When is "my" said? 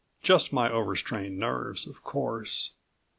0.51-0.67